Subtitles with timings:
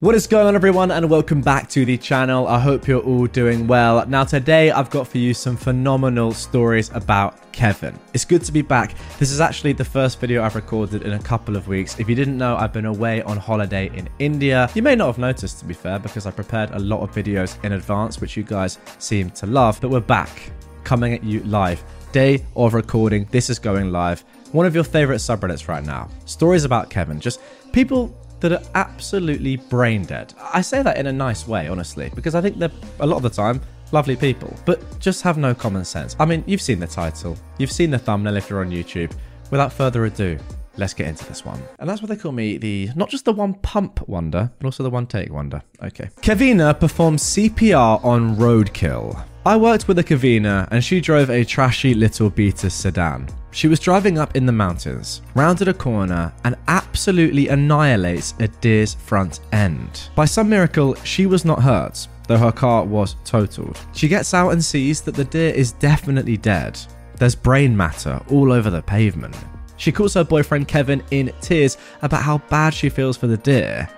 [0.00, 2.46] What is going on, everyone, and welcome back to the channel.
[2.48, 4.06] I hope you're all doing well.
[4.06, 7.98] Now, today I've got for you some phenomenal stories about Kevin.
[8.12, 8.94] It's good to be back.
[9.18, 11.98] This is actually the first video I've recorded in a couple of weeks.
[11.98, 14.68] If you didn't know, I've been away on holiday in India.
[14.74, 17.56] You may not have noticed, to be fair, because I prepared a lot of videos
[17.64, 19.80] in advance, which you guys seem to love.
[19.80, 20.52] But we're back,
[20.84, 21.82] coming at you live.
[22.12, 23.26] Day of recording.
[23.30, 24.26] This is going live.
[24.52, 26.10] One of your favorite subreddits right now.
[26.26, 27.18] Stories about Kevin.
[27.18, 27.40] Just
[27.72, 30.34] people that are absolutely brain dead.
[30.52, 32.70] I say that in a nice way, honestly, because I think they're
[33.00, 33.60] a lot of the time
[33.92, 36.16] lovely people, but just have no common sense.
[36.18, 39.12] I mean, you've seen the title, you've seen the thumbnail if you're on YouTube.
[39.50, 40.38] Without further ado,
[40.76, 41.62] let's get into this one.
[41.78, 44.82] And that's why they call me the not just the one pump wonder, but also
[44.82, 45.62] the one take wonder.
[45.82, 46.10] Okay.
[46.20, 49.24] Kevina performs CPR on roadkill.
[49.46, 53.28] I worked with a Kevina and she drove a trashy little Beta sedan.
[53.52, 58.94] She was driving up in the mountains, rounded a corner, and absolutely annihilates a deer's
[58.94, 60.10] front end.
[60.16, 63.78] By some miracle, she was not hurt, though her car was totaled.
[63.92, 66.76] She gets out and sees that the deer is definitely dead.
[67.16, 69.36] There's brain matter all over the pavement.
[69.76, 73.88] She calls her boyfriend Kevin in tears about how bad she feels for the deer.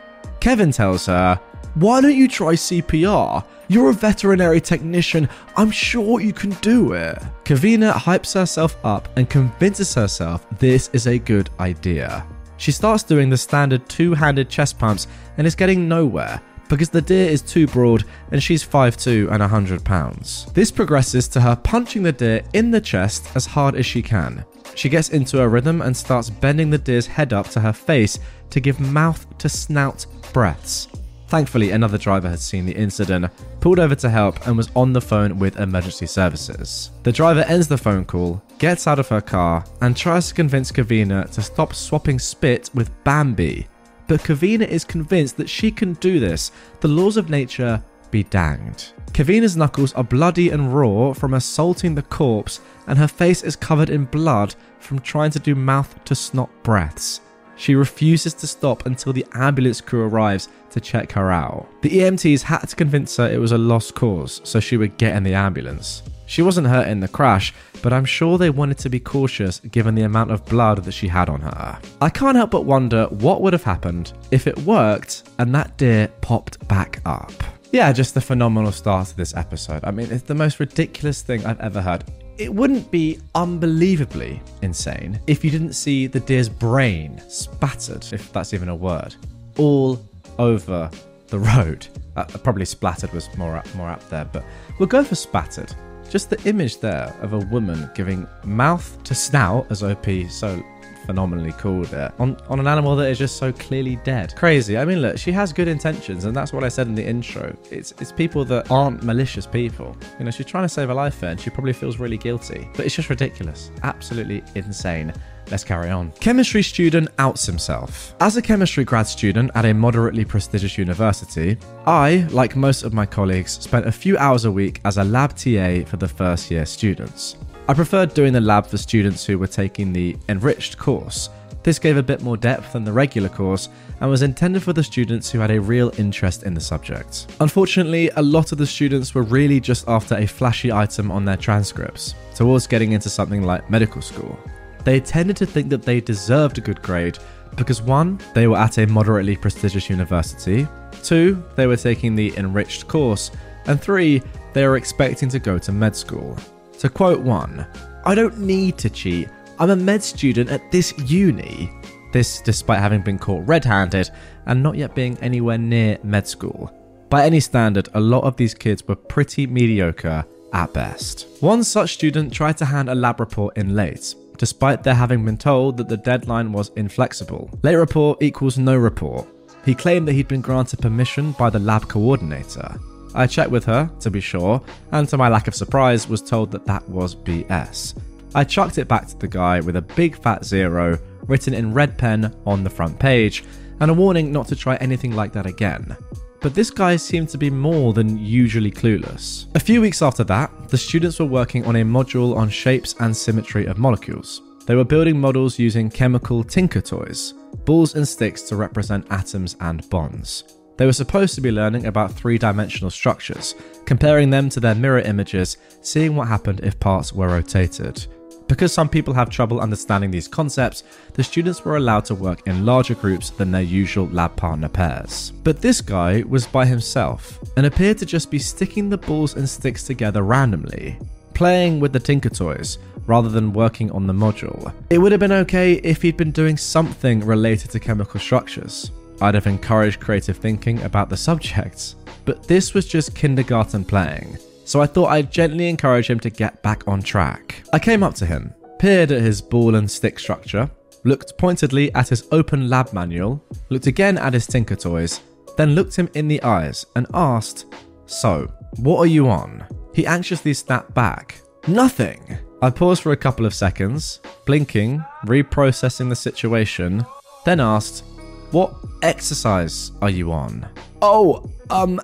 [0.40, 1.40] Kevin tells her,
[1.78, 3.44] Why don't you try CPR?
[3.68, 5.28] You're a veterinary technician.
[5.56, 7.22] I'm sure you can do it.
[7.44, 12.26] Kevina hypes herself up and convinces herself this is a good idea.
[12.56, 15.06] She starts doing the standard two handed chest pumps
[15.36, 19.84] and is getting nowhere because the deer is too broad and she's 5'2 and 100
[19.84, 20.46] pounds.
[20.54, 24.44] This progresses to her punching the deer in the chest as hard as she can.
[24.74, 28.18] She gets into a rhythm and starts bending the deer's head up to her face
[28.50, 30.88] to give mouth to snout breaths.
[31.28, 33.30] Thankfully, another driver had seen the incident,
[33.60, 36.90] pulled over to help, and was on the phone with emergency services.
[37.02, 40.72] The driver ends the phone call, gets out of her car, and tries to convince
[40.72, 43.66] Kevina to stop swapping spit with Bambi.
[44.06, 46.50] But Kevina is convinced that she can do this.
[46.80, 48.94] The laws of nature be danged.
[49.12, 53.90] Kevina's knuckles are bloody and raw from assaulting the corpse, and her face is covered
[53.90, 57.20] in blood from trying to do mouth to snot breaths.
[57.58, 61.66] She refuses to stop until the ambulance crew arrives to check her out.
[61.82, 65.16] The EMTs had to convince her it was a lost cause so she would get
[65.16, 66.02] in the ambulance.
[66.26, 67.52] She wasn't hurt in the crash,
[67.82, 71.08] but I'm sure they wanted to be cautious given the amount of blood that she
[71.08, 71.78] had on her.
[72.00, 76.08] I can't help but wonder what would have happened if it worked and that deer
[76.20, 77.32] popped back up.
[77.72, 79.80] Yeah, just the phenomenal start to this episode.
[79.84, 82.04] I mean, it's the most ridiculous thing I've ever heard.
[82.38, 88.54] It wouldn't be unbelievably insane if you didn't see the deer's brain spattered, if that's
[88.54, 89.16] even a word,
[89.56, 90.00] all
[90.38, 90.88] over
[91.26, 91.88] the road.
[92.14, 94.44] Uh, probably splattered was more up, more up there, but
[94.78, 95.74] we'll go for spattered.
[96.10, 100.62] Just the image there of a woman giving mouth to snout, as OP so
[101.08, 104.36] phenomenally called it, on, on an animal that is just so clearly dead.
[104.36, 104.76] Crazy.
[104.76, 107.56] I mean, look, she has good intentions, and that's what I said in the intro.
[107.70, 109.96] It's it's people that aren't malicious people.
[110.18, 112.68] You know, she's trying to save a life there, and she probably feels really guilty.
[112.76, 113.70] But it's just ridiculous.
[113.82, 115.14] Absolutely insane.
[115.50, 116.12] Let's carry on.
[116.20, 118.14] Chemistry student outs himself.
[118.20, 123.06] As a chemistry grad student at a moderately prestigious university, I, like most of my
[123.06, 126.66] colleagues, spent a few hours a week as a lab TA for the first year
[126.66, 127.36] students.
[127.70, 131.28] I preferred doing the lab for students who were taking the enriched course.
[131.64, 133.68] This gave a bit more depth than the regular course
[134.00, 137.26] and was intended for the students who had a real interest in the subject.
[137.40, 141.36] Unfortunately, a lot of the students were really just after a flashy item on their
[141.36, 144.38] transcripts, towards getting into something like medical school.
[144.84, 147.18] They tended to think that they deserved a good grade
[147.54, 150.66] because one, they were at a moderately prestigious university,
[151.02, 153.30] two, they were taking the enriched course,
[153.66, 154.22] and three,
[154.54, 156.34] they were expecting to go to med school.
[156.78, 157.66] To quote one,
[158.04, 159.28] I don't need to cheat.
[159.58, 161.70] I'm a med student at this uni.
[162.12, 164.10] This despite having been caught red handed
[164.46, 166.72] and not yet being anywhere near med school.
[167.10, 171.26] By any standard, a lot of these kids were pretty mediocre at best.
[171.40, 175.36] One such student tried to hand a lab report in late, despite their having been
[175.36, 177.50] told that the deadline was inflexible.
[177.62, 179.26] Late report equals no report.
[179.64, 182.78] He claimed that he'd been granted permission by the lab coordinator.
[183.18, 184.62] I checked with her, to be sure,
[184.92, 187.98] and to my lack of surprise, was told that that was BS.
[188.32, 191.98] I chucked it back to the guy with a big fat zero, written in red
[191.98, 193.42] pen on the front page,
[193.80, 195.96] and a warning not to try anything like that again.
[196.40, 199.46] But this guy seemed to be more than usually clueless.
[199.56, 203.16] A few weeks after that, the students were working on a module on shapes and
[203.16, 204.42] symmetry of molecules.
[204.66, 209.88] They were building models using chemical tinker toys, balls and sticks to represent atoms and
[209.90, 210.57] bonds.
[210.78, 215.00] They were supposed to be learning about three dimensional structures, comparing them to their mirror
[215.00, 218.06] images, seeing what happened if parts were rotated.
[218.46, 220.84] Because some people have trouble understanding these concepts,
[221.14, 225.32] the students were allowed to work in larger groups than their usual lab partner pairs.
[225.42, 229.48] But this guy was by himself and appeared to just be sticking the balls and
[229.48, 230.96] sticks together randomly,
[231.34, 234.72] playing with the Tinker Toys rather than working on the module.
[234.90, 238.92] It would have been okay if he'd been doing something related to chemical structures.
[239.20, 244.38] I'd have encouraged creative thinking about the subjects, but this was just kindergarten playing
[244.68, 247.62] so I thought I'd gently encourage him to get back on track.
[247.72, 250.70] I came up to him, peered at his ball and stick structure,
[251.04, 255.20] looked pointedly at his open lab manual, looked again at his Tinker Toys,
[255.56, 257.64] then looked him in the eyes and asked,
[258.04, 259.66] So, what are you on?
[259.94, 262.36] He anxiously snapped back, Nothing!
[262.60, 267.06] I paused for a couple of seconds, blinking, reprocessing the situation,
[267.46, 268.04] then asked,
[268.50, 270.68] What exercise are you on?
[271.02, 272.00] Oh, um,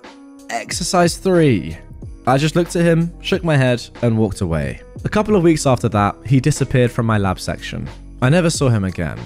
[0.49, 1.77] exercise three.
[2.27, 4.81] I just looked at him, shook my head, and walked away.
[5.03, 7.87] A couple of weeks after that, he disappeared from my lab section.
[8.21, 9.19] I never saw him again.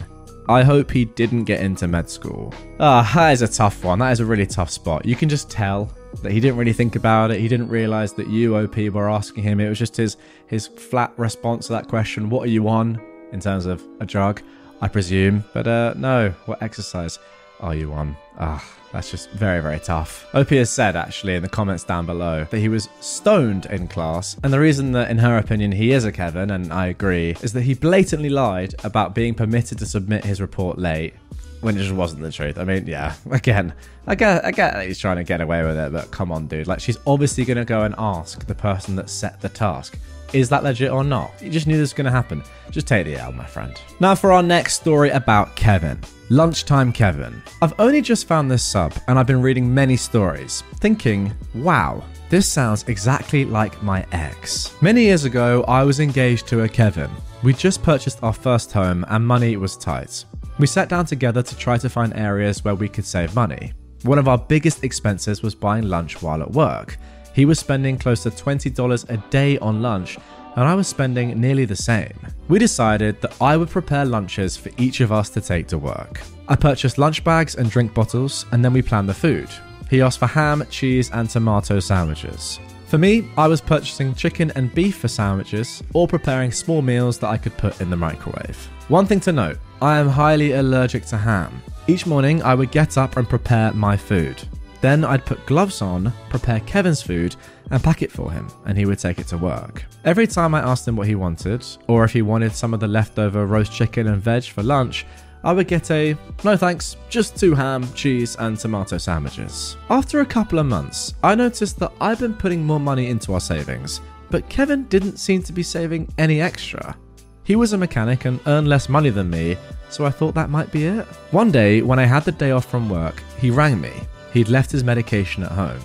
[0.50, 2.54] I hope he didn't get into med school.
[2.80, 4.00] Ah, that is a tough one.
[4.00, 5.06] That is a really tough spot.
[5.06, 5.94] You can just tell
[6.24, 7.39] that he didn't really think about it.
[7.39, 9.60] He didn't realize that you, OP, were asking him.
[9.60, 10.18] It was just his
[10.48, 12.30] his flat response to that question.
[12.30, 13.00] What are you on
[13.31, 14.42] in terms of a drug?
[14.81, 15.44] I presume.
[15.54, 17.19] But uh, no, what exercise
[17.59, 18.15] are you on?
[18.38, 18.63] Ah.
[18.91, 20.25] That's just very, very tough.
[20.33, 24.35] OP has said, actually, in the comments down below, that he was stoned in class.
[24.44, 27.53] And the reason that, in her opinion, he is a Kevin, and I agree, is
[27.53, 31.13] that he blatantly lied about being permitted to submit his report late
[31.61, 32.57] when it just wasn't the truth.
[32.57, 33.73] I mean, yeah, again,
[34.07, 36.47] I get, I get that he's trying to get away with it, but come on,
[36.47, 36.67] dude.
[36.67, 40.00] Like, she's obviously going to go and ask the person that set the task.
[40.33, 41.31] Is that legit or not?
[41.41, 42.43] You just knew this was going to happen.
[42.69, 43.79] Just take the L, my friend.
[43.99, 45.99] Now, for our next story about Kevin.
[46.29, 47.41] Lunchtime Kevin.
[47.63, 52.47] I've only just found this sub and I've been reading many stories, thinking, wow, this
[52.47, 54.79] sounds exactly like my ex.
[54.81, 57.09] Many years ago, I was engaged to a Kevin.
[57.41, 60.25] We just purchased our first home and money was tight.
[60.59, 63.73] We sat down together to try to find areas where we could save money.
[64.03, 66.97] One of our biggest expenses was buying lunch while at work.
[67.33, 70.17] He was spending close to $20 a day on lunch
[70.55, 72.19] and I was spending nearly the same.
[72.47, 76.21] We decided that I would prepare lunches for each of us to take to work.
[76.47, 79.47] I purchased lunch bags and drink bottles, and then we planned the food.
[79.89, 82.59] He asked for ham, cheese, and tomato sandwiches.
[82.87, 87.29] For me, I was purchasing chicken and beef for sandwiches or preparing small meals that
[87.29, 88.57] I could put in the microwave.
[88.87, 91.61] One thing to note I am highly allergic to ham.
[91.87, 94.41] Each morning, I would get up and prepare my food.
[94.81, 97.35] Then I'd put gloves on, prepare Kevin's food,
[97.71, 99.83] and pack it for him, and he would take it to work.
[100.05, 102.87] Every time I asked him what he wanted, or if he wanted some of the
[102.87, 105.05] leftover roast chicken and veg for lunch,
[105.43, 109.77] I would get a no thanks, just two ham, cheese, and tomato sandwiches.
[109.89, 113.39] After a couple of months, I noticed that I've been putting more money into our
[113.39, 116.95] savings, but Kevin didn't seem to be saving any extra.
[117.43, 119.57] He was a mechanic and earned less money than me,
[119.89, 121.05] so I thought that might be it.
[121.31, 123.91] One day, when I had the day off from work, he rang me.
[124.33, 125.81] He'd left his medication at home.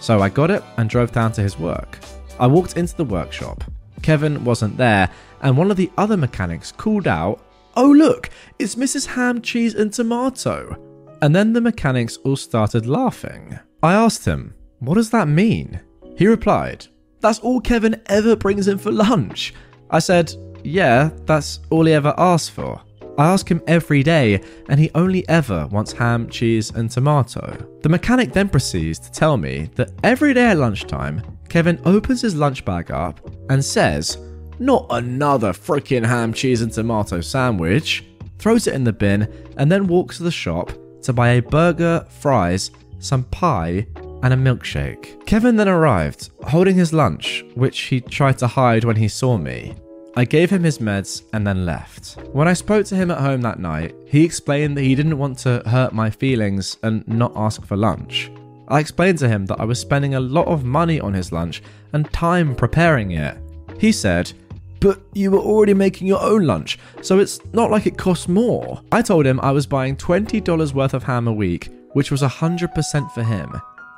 [0.00, 1.98] So I got it and drove down to his work.
[2.38, 3.64] I walked into the workshop.
[4.02, 5.10] Kevin wasn't there,
[5.42, 7.42] and one of the other mechanics called out,
[7.76, 9.06] Oh, look, it's Mrs.
[9.06, 10.76] Ham, Cheese, and Tomato.
[11.22, 13.58] And then the mechanics all started laughing.
[13.82, 15.80] I asked him, What does that mean?
[16.16, 16.86] He replied,
[17.20, 19.54] That's all Kevin ever brings in for lunch.
[19.90, 22.80] I said, Yeah, that's all he ever asks for.
[23.18, 27.56] I ask him every day, and he only ever wants ham, cheese, and tomato.
[27.82, 32.34] The mechanic then proceeds to tell me that every day at lunchtime, Kevin opens his
[32.34, 34.18] lunch bag up and says,
[34.58, 38.04] Not another freaking ham, cheese, and tomato sandwich,
[38.38, 40.70] throws it in the bin, and then walks to the shop
[41.02, 43.86] to buy a burger, fries, some pie,
[44.22, 45.24] and a milkshake.
[45.26, 49.74] Kevin then arrived, holding his lunch, which he tried to hide when he saw me.
[50.18, 52.16] I gave him his meds and then left.
[52.32, 55.36] When I spoke to him at home that night, he explained that he didn't want
[55.40, 58.30] to hurt my feelings and not ask for lunch.
[58.68, 61.62] I explained to him that I was spending a lot of money on his lunch
[61.92, 63.36] and time preparing it.
[63.78, 64.32] He said,
[64.80, 68.80] but you were already making your own lunch, so it's not like it costs more.
[68.92, 73.12] I told him I was buying $20 worth of ham a week, which was 100%
[73.12, 73.52] for him.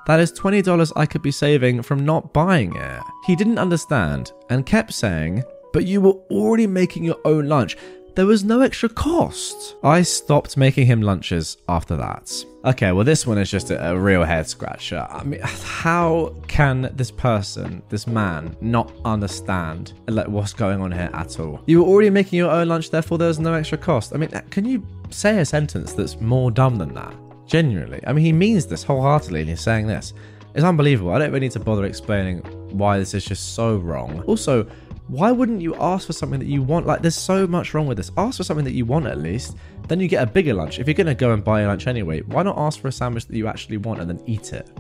[0.07, 3.03] That is $20 I could be saving from not buying it.
[3.27, 5.45] He didn't understand and kept saying,
[5.79, 7.77] but you were already making your own lunch.
[8.17, 9.77] there was no extra cost.
[9.85, 12.45] I stopped making him lunches after that.
[12.65, 15.07] Okay, well, this one is just a, a, real head scratcher.
[15.09, 21.11] I mean, how can this person, this man, not understand like what's going on here
[21.13, 21.63] at all?
[21.69, 24.13] You were already making your own lunch, therefore there was no extra cost.
[24.13, 27.15] I mean, uh, can you say a sentence that's more dumb than that?
[27.47, 30.13] Genuinely, I mean, he means this wholeheartedly, and he's saying this.
[30.57, 31.13] It's unbelievable.
[31.13, 32.39] I don't really need to bother explaining
[32.77, 34.23] why this is just so wrong.
[34.23, 34.67] Also,
[35.09, 36.87] why wouldn't you ask for something that you want?
[36.87, 38.11] Like, there's so much wrong with this.
[38.17, 39.57] Ask for something that you want at least.
[39.89, 40.79] Then you get a bigger lunch.
[40.79, 42.93] If you're going to go and buy a lunch anyway, why not ask for a
[42.93, 44.71] sandwich that you actually want and then eat it?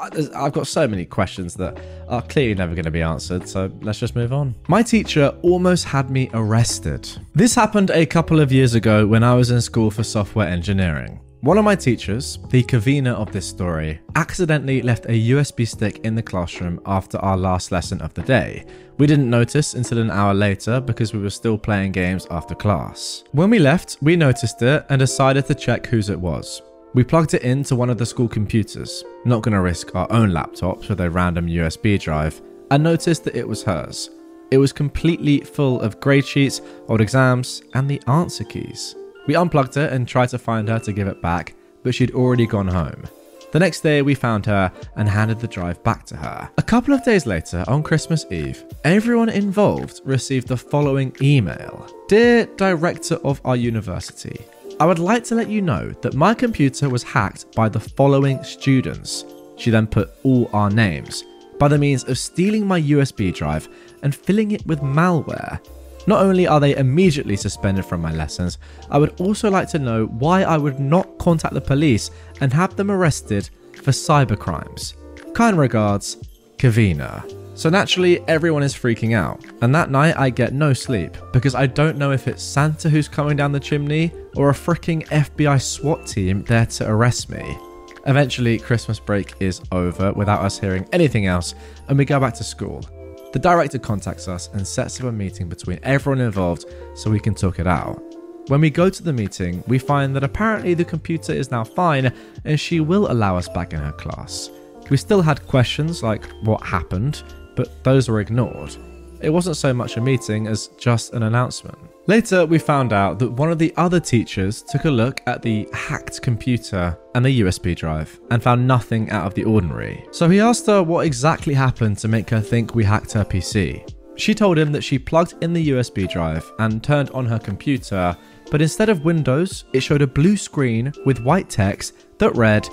[0.00, 3.70] I, have got so many questions that are clearly never going to be answered, so
[3.82, 4.54] let's just move on.
[4.66, 7.08] My teacher almost had me arrested.
[7.34, 11.20] This happened a couple of years ago when I was in school for software engineering.
[11.42, 16.14] One of my teachers, the Kevina of this story, accidentally left a USB stick in
[16.14, 18.66] the classroom after our last lesson of the day.
[18.98, 23.24] We didn't notice until an hour later because we were still playing games after class.
[23.32, 26.60] When we left, we noticed it and decided to check whose it was.
[26.92, 30.32] We plugged it into one of the school computers, not going to risk our own
[30.32, 32.38] laptops with a random USB drive,
[32.70, 34.10] and noticed that it was hers.
[34.50, 38.94] It was completely full of grade sheets, old exams, and the answer keys.
[39.30, 42.46] We unplugged her and tried to find her to give it back, but she'd already
[42.46, 43.04] gone home.
[43.52, 46.50] The next day, we found her and handed the drive back to her.
[46.58, 52.46] A couple of days later, on Christmas Eve, everyone involved received the following email Dear
[52.56, 54.36] Director of our university,
[54.80, 58.42] I would like to let you know that my computer was hacked by the following
[58.42, 59.24] students.
[59.54, 61.22] She then put all our names
[61.60, 63.68] by the means of stealing my USB drive
[64.02, 65.60] and filling it with malware.
[66.06, 68.58] Not only are they immediately suspended from my lessons,
[68.90, 72.76] I would also like to know why I would not contact the police and have
[72.76, 73.50] them arrested
[73.82, 74.94] for cybercrimes.
[75.34, 76.16] Kind regards,
[76.58, 77.24] Kevina.
[77.54, 81.66] So naturally, everyone is freaking out, and that night I get no sleep because I
[81.66, 86.06] don't know if it's Santa who's coming down the chimney or a freaking FBI SWAT
[86.06, 87.58] team there to arrest me.
[88.06, 91.54] Eventually, Christmas break is over without us hearing anything else,
[91.88, 92.82] and we go back to school.
[93.32, 97.34] The director contacts us and sets up a meeting between everyone involved so we can
[97.34, 98.02] talk it out.
[98.48, 102.12] When we go to the meeting, we find that apparently the computer is now fine
[102.44, 104.50] and she will allow us back in her class.
[104.90, 107.22] We still had questions like what happened,
[107.54, 108.74] but those were ignored.
[109.20, 111.78] It wasn't so much a meeting as just an announcement.
[112.10, 115.68] Later, we found out that one of the other teachers took a look at the
[115.72, 120.04] hacked computer and the USB drive and found nothing out of the ordinary.
[120.10, 123.88] So he asked her what exactly happened to make her think we hacked her PC.
[124.16, 128.16] She told him that she plugged in the USB drive and turned on her computer,
[128.50, 132.68] but instead of Windows, it showed a blue screen with white text that read,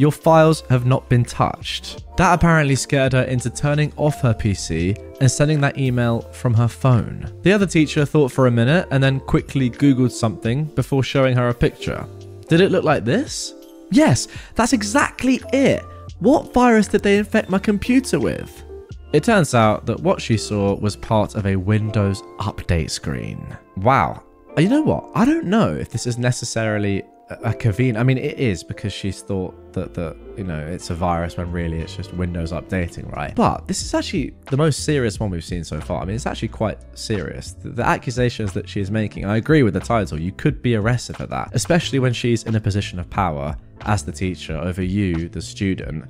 [0.00, 2.02] your files have not been touched.
[2.16, 6.68] That apparently scared her into turning off her PC and sending that email from her
[6.68, 7.30] phone.
[7.42, 11.50] The other teacher thought for a minute and then quickly Googled something before showing her
[11.50, 12.06] a picture.
[12.48, 13.52] Did it look like this?
[13.90, 15.84] Yes, that's exactly it.
[16.20, 18.64] What virus did they infect my computer with?
[19.12, 23.54] It turns out that what she saw was part of a Windows update screen.
[23.76, 24.22] Wow.
[24.56, 25.10] You know what?
[25.14, 27.02] I don't know if this is necessarily
[27.44, 28.00] a Kevina.
[28.00, 31.50] I mean, it is because she's thought that that you know it's a virus when
[31.52, 33.34] really it's just Windows updating, right?
[33.34, 36.02] But this is actually the most serious one we've seen so far.
[36.02, 37.52] I mean, it's actually quite serious.
[37.52, 39.24] The, the accusations that she is making.
[39.24, 40.20] I agree with the title.
[40.20, 44.04] You could be arrested for that, especially when she's in a position of power as
[44.04, 46.04] the teacher over you, the student.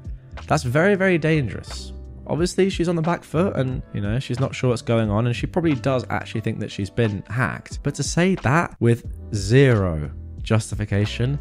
[0.47, 1.93] That's very, very dangerous
[2.31, 5.27] obviously she's on the back foot and you know she's not sure what's going on
[5.27, 9.05] and she probably does actually think that she's been hacked but to say that with
[9.35, 11.39] zero justification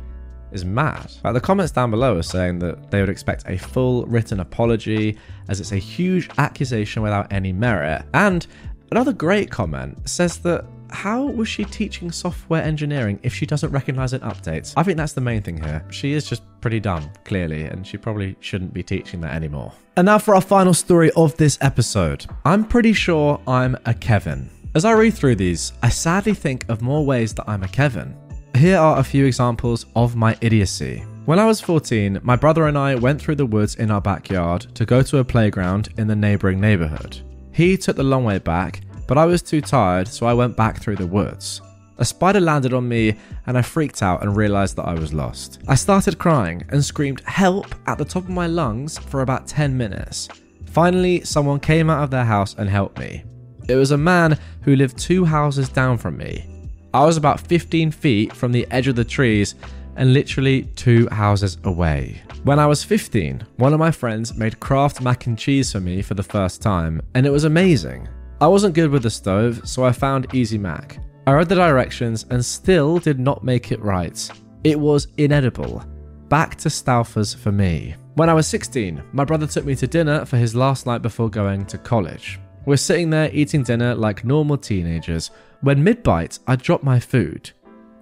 [0.52, 1.12] is mad.
[1.24, 5.18] Like the comments down below are saying that they would expect a full written apology
[5.48, 8.04] as it's a huge accusation without any merit.
[8.14, 8.46] And
[8.92, 14.14] another great comment says that how was she teaching software engineering if she doesn't recognize
[14.14, 14.74] an update?
[14.76, 15.86] I think that's the main thing here.
[15.92, 19.72] She is just pretty dumb, clearly, and she probably shouldn't be teaching that anymore.
[19.98, 22.26] And now for our final story of this episode.
[22.46, 24.50] I'm pretty sure I'm a Kevin.
[24.76, 28.16] As I read through these, I sadly think of more ways that I'm a Kevin.
[28.56, 31.04] Here are a few examples of my idiocy.
[31.26, 34.68] When I was 14, my brother and I went through the woods in our backyard
[34.76, 37.22] to go to a playground in the neighbouring neighbourhood.
[37.52, 40.82] He took the long way back, but I was too tired, so I went back
[40.82, 41.62] through the woods.
[42.00, 43.16] A spider landed on me,
[43.46, 45.60] and I freaked out and realised that I was lost.
[45.68, 49.78] I started crying and screamed help at the top of my lungs for about 10
[49.78, 50.30] minutes.
[50.66, 53.24] Finally, someone came out of their house and helped me.
[53.68, 56.59] It was a man who lived two houses down from me.
[56.92, 59.54] I was about 15 feet from the edge of the trees
[59.96, 62.22] and literally two houses away.
[62.44, 66.02] When I was 15, one of my friends made Kraft mac and cheese for me
[66.02, 68.08] for the first time, and it was amazing.
[68.42, 70.98] I wasn't good with the stove, so I found Easy Mac.
[71.28, 74.30] I read the directions and still did not make it right.
[74.64, 75.84] It was inedible.
[76.30, 77.96] Back to Stouffer's for me.
[78.16, 81.30] When I was 16, my brother took me to dinner for his last night before
[81.30, 82.40] going to college.
[82.66, 85.32] We're sitting there eating dinner like normal teenagers
[85.62, 87.52] when mid bite I drop my food.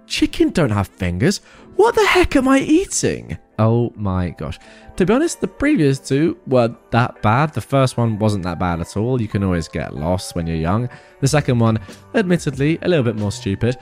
[0.06, 1.40] Chicken don't have fingers.
[1.76, 3.38] What the heck am I eating?
[3.58, 4.58] Oh my gosh.
[4.96, 7.52] To be honest, the previous two weren't that bad.
[7.52, 9.20] The first one wasn't that bad at all.
[9.20, 10.88] You can always get lost when you're young.
[11.20, 11.78] The second one,
[12.14, 13.76] admittedly, a little bit more stupid.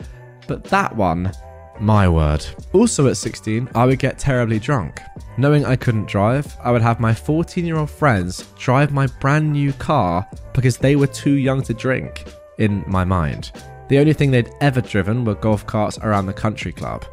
[0.46, 1.32] But that one,
[1.80, 2.44] my word.
[2.72, 5.00] Also at 16, I would get terribly drunk.
[5.38, 9.52] Knowing I couldn't drive, I would have my 14 year old friends drive my brand
[9.52, 12.24] new car because they were too young to drink,
[12.58, 13.52] in my mind.
[13.88, 17.04] The only thing they'd ever driven were golf carts around the country club.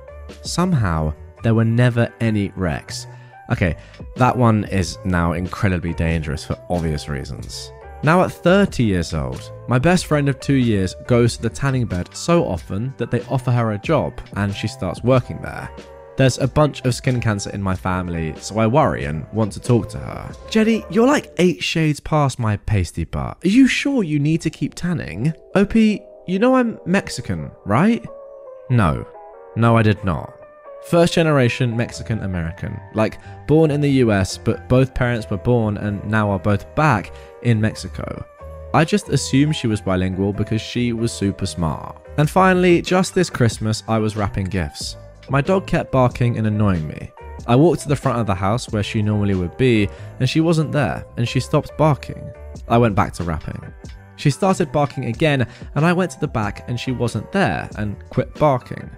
[0.41, 3.07] Somehow, there were never any wrecks.
[3.51, 3.75] Okay,
[4.15, 7.71] that one is now incredibly dangerous for obvious reasons.
[8.03, 11.85] Now, at 30 years old, my best friend of two years goes to the tanning
[11.85, 15.69] bed so often that they offer her a job and she starts working there.
[16.15, 19.59] There's a bunch of skin cancer in my family, so I worry and want to
[19.59, 20.31] talk to her.
[20.49, 23.37] Jenny, you're like eight shades past my pasty butt.
[23.43, 25.33] Are you sure you need to keep tanning?
[25.55, 28.05] OP, you know I'm Mexican, right?
[28.69, 29.07] No.
[29.55, 30.33] No, I did not.
[30.85, 32.79] First generation Mexican American.
[32.93, 33.17] Like,
[33.47, 37.59] born in the US, but both parents were born and now are both back in
[37.59, 38.23] Mexico.
[38.75, 41.95] I just assumed she was bilingual because she was super smart.
[42.17, 44.97] And finally, just this Christmas, I was wrapping gifts.
[45.29, 47.11] My dog kept barking and annoying me.
[47.47, 49.89] I walked to the front of the house where she normally would be,
[50.19, 52.31] and she wasn't there, and she stopped barking.
[52.67, 53.73] I went back to wrapping.
[54.15, 57.97] She started barking again, and I went to the back and she wasn't there and
[58.09, 58.89] quit barking.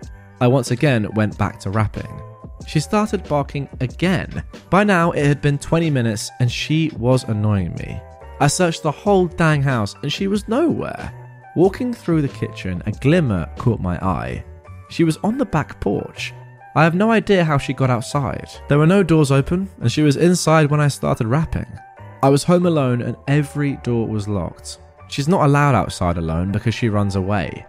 [0.41, 2.21] I once again went back to wrapping.
[2.67, 4.43] She started barking again.
[4.69, 7.99] By now, it had been 20 minutes and she was annoying me.
[8.39, 11.13] I searched the whole dang house and she was nowhere.
[11.55, 14.43] Walking through the kitchen, a glimmer caught my eye.
[14.89, 16.33] She was on the back porch.
[16.75, 18.49] I have no idea how she got outside.
[18.67, 21.67] There were no doors open, and she was inside when I started wrapping.
[22.21, 24.79] I was home alone and every door was locked.
[25.07, 27.65] She's not allowed outside alone because she runs away.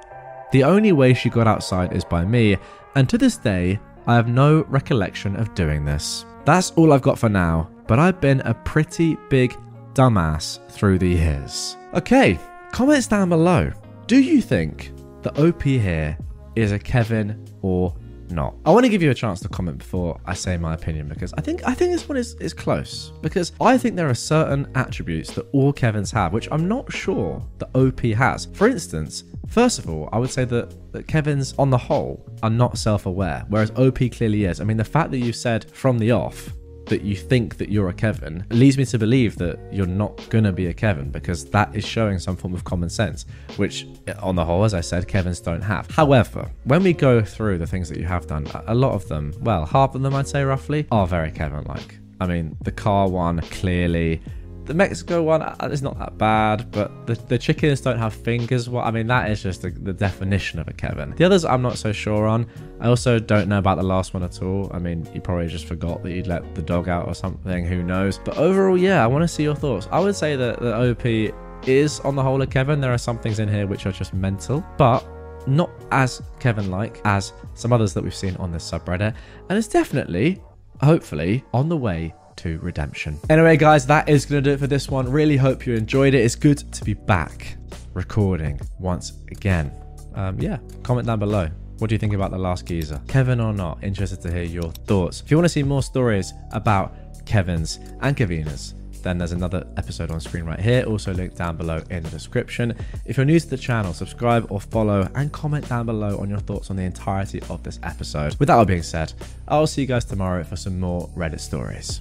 [0.50, 2.56] The only way she got outside is by me,
[2.94, 6.24] and to this day, I have no recollection of doing this.
[6.44, 9.54] That's all I've got for now, but I've been a pretty big
[9.94, 11.76] dumbass through the years.
[11.94, 12.38] Okay,
[12.72, 13.70] comments down below.
[14.06, 16.16] Do you think the OP here
[16.56, 17.94] is a Kevin or
[18.30, 18.54] not.
[18.64, 21.32] I want to give you a chance to comment before I say my opinion because
[21.34, 24.66] I think I think this one is, is close because I think there are certain
[24.74, 28.46] attributes that all Kevins have which I'm not sure that OP has.
[28.46, 32.50] For instance, first of all, I would say that, that Kevins on the whole are
[32.50, 34.60] not self-aware, whereas OP clearly is.
[34.60, 36.50] I mean, the fact that you said from the off
[36.86, 40.52] that you think that you're a Kevin leads me to believe that you're not gonna
[40.52, 43.86] be a Kevin because that is showing some form of common sense, which
[44.20, 45.90] on the whole, as I said, Kevins don't have.
[45.90, 49.34] However, when we go through the things that you have done, a lot of them,
[49.40, 51.98] well, half of them I'd say roughly, are very Kevin like.
[52.20, 54.22] I mean, the car one, clearly,
[54.66, 58.68] the Mexico one uh, is not that bad, but the, the chickens don't have fingers.
[58.68, 61.14] Well, I mean, that is just the, the definition of a Kevin.
[61.16, 62.46] The others I'm not so sure on.
[62.80, 64.70] I also don't know about the last one at all.
[64.74, 67.64] I mean, you probably just forgot that you'd let the dog out or something.
[67.64, 68.18] Who knows?
[68.18, 69.88] But overall, yeah, I want to see your thoughts.
[69.90, 72.80] I would say that the OP is on the whole a Kevin.
[72.80, 75.06] There are some things in here which are just mental, but
[75.46, 79.14] not as Kevin like as some others that we've seen on this subreddit.
[79.48, 80.42] And it's definitely,
[80.82, 83.18] hopefully, on the way to redemption.
[83.30, 85.10] Anyway, guys, that is going to do it for this one.
[85.10, 86.24] Really hope you enjoyed it.
[86.24, 87.56] It's good to be back
[87.94, 89.72] recording once again.
[90.14, 91.48] Um, yeah, comment down below.
[91.78, 93.00] What do you think about the last geezer?
[93.06, 93.82] Kevin or not?
[93.82, 95.20] Interested to hear your thoughts.
[95.20, 96.94] If you want to see more stories about
[97.26, 98.72] Kevin's and Kevinas,
[99.02, 102.74] then there's another episode on screen right here, also linked down below in the description.
[103.04, 106.40] If you're new to the channel, subscribe or follow and comment down below on your
[106.40, 108.34] thoughts on the entirety of this episode.
[108.40, 109.12] With that all being said,
[109.46, 112.00] I'll see you guys tomorrow for some more Reddit stories.